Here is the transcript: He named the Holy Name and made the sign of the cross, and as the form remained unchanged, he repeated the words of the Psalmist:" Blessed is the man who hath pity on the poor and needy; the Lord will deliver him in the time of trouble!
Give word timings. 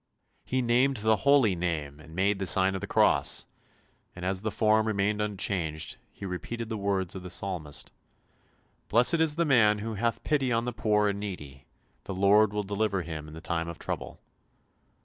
He 0.43 0.63
named 0.63 0.97
the 0.97 1.17
Holy 1.17 1.55
Name 1.55 1.99
and 1.99 2.15
made 2.15 2.39
the 2.39 2.47
sign 2.47 2.73
of 2.73 2.81
the 2.81 2.87
cross, 2.87 3.45
and 4.15 4.25
as 4.25 4.41
the 4.41 4.49
form 4.49 4.87
remained 4.87 5.21
unchanged, 5.21 5.97
he 6.11 6.25
repeated 6.25 6.69
the 6.69 6.77
words 6.79 7.13
of 7.13 7.21
the 7.21 7.29
Psalmist:" 7.29 7.91
Blessed 8.89 9.19
is 9.19 9.35
the 9.35 9.45
man 9.45 9.77
who 9.77 9.93
hath 9.93 10.23
pity 10.23 10.51
on 10.51 10.65
the 10.65 10.73
poor 10.73 11.07
and 11.07 11.19
needy; 11.19 11.67
the 12.05 12.15
Lord 12.15 12.51
will 12.51 12.63
deliver 12.63 13.03
him 13.03 13.27
in 13.27 13.35
the 13.35 13.41
time 13.41 13.67
of 13.67 13.77
trouble! 13.77 14.19